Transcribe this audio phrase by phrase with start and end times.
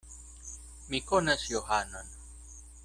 [0.89, 2.07] Mi konas Johanon.